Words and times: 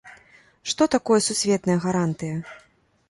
Што 0.71 0.87
такое 0.95 1.19
сусветная 1.27 1.77
гарантыя? 1.87 2.35